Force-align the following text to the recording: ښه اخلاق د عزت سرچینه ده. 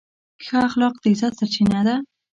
ښه 0.45 0.57
اخلاق 0.67 0.95
د 1.01 1.03
عزت 1.13 1.33
سرچینه 1.39 1.79
ده. 1.87 1.95